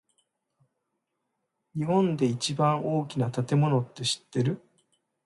[1.77, 4.59] 日本で一番大きな建物って知ってる？